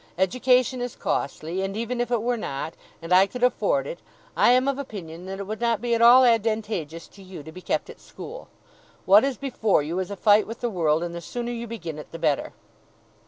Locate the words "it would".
5.37-5.61